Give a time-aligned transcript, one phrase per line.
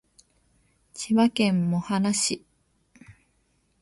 [0.95, 2.43] 千葉県茂原市